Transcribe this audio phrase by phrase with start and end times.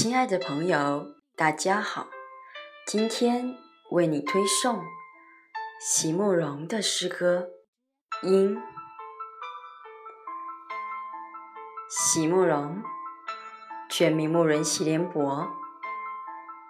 [0.00, 2.06] 亲爱的朋友，大家好！
[2.86, 3.56] 今天
[3.90, 4.80] 为你推送
[5.80, 7.48] 席慕容的诗歌
[8.28, 8.56] 《因》。
[11.90, 12.80] 席慕容，
[13.90, 15.48] 全名慕容席联博，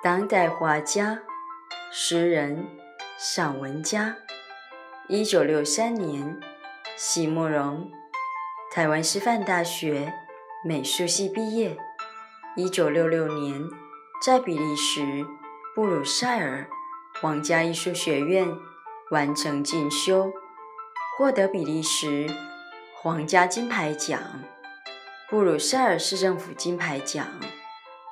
[0.03, 1.19] 当代画家、
[1.93, 2.67] 诗人、
[3.19, 4.17] 散文家。
[5.07, 6.41] 一九六三年，
[6.97, 7.93] 席慕容
[8.73, 10.15] 台湾师范大学
[10.65, 11.77] 美术系毕业。
[12.59, 13.71] 一九六六年，
[14.21, 15.25] 在比利时
[15.77, 16.69] 布鲁塞尔
[17.21, 18.53] 皇家艺术学院
[19.13, 20.33] 完成进修，
[21.17, 22.29] 获得比利时
[23.01, 24.21] 皇家金牌奖、
[25.31, 27.29] 布鲁塞尔市政府金牌奖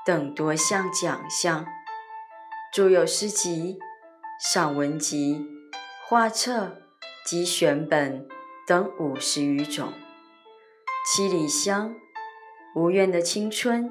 [0.06, 1.66] 等多项奖项，
[2.72, 3.80] 著有诗集、
[4.40, 5.44] 散文集、
[6.06, 6.82] 画册
[7.24, 8.28] 及选本
[8.64, 9.88] 等五十余种，
[11.04, 11.88] 《七里香》
[12.76, 13.90] 《无怨的青春》。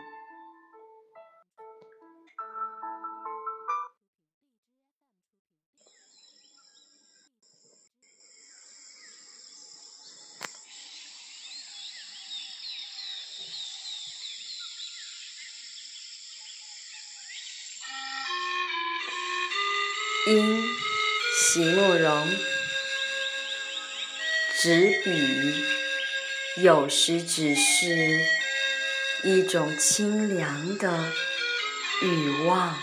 [20.27, 20.63] 因
[21.35, 22.29] 席慕容，
[24.55, 28.19] 执笔有时只是
[29.23, 31.11] 一种清凉的
[32.03, 32.77] 欲望，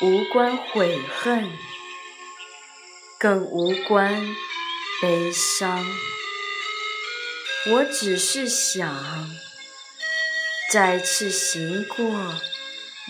[0.00, 1.48] 无关悔恨，
[3.16, 4.36] 更无关
[5.00, 5.86] 悲伤。
[7.66, 9.30] 我只是想
[10.72, 12.34] 再次行过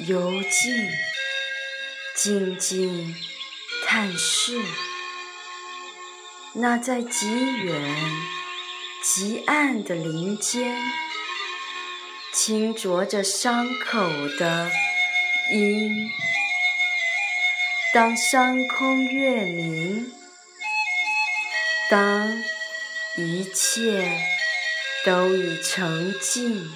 [0.07, 0.91] 幽静。
[2.23, 3.15] 静静
[3.87, 4.61] 探视，
[6.53, 7.27] 那在极
[7.65, 7.97] 远
[9.03, 10.77] 极暗的林间，
[12.35, 14.07] 轻啄着伤口
[14.39, 14.71] 的
[15.55, 16.11] 鹰。
[17.95, 20.13] 当山空月明，
[21.89, 22.29] 当
[23.17, 24.21] 一切
[25.07, 26.71] 都已成静。